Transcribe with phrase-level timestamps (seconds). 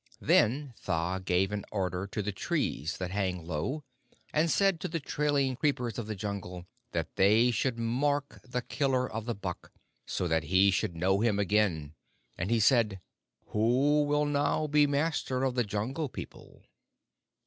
[0.19, 3.83] Then Tha gave an order to the trees that hang low,
[4.33, 9.25] and to the trailing creepers of the Jungle, that they should mark the killer of
[9.25, 9.71] the buck
[10.07, 11.93] so that he should know him again,
[12.35, 12.99] and he said,
[13.49, 16.63] 'Who will now be master of the Jungle People?'